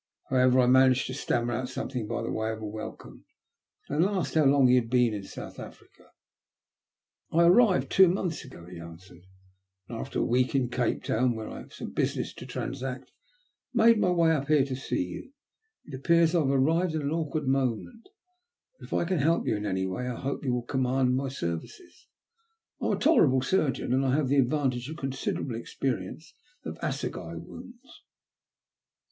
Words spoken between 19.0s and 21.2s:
can help you in any way I hope you will command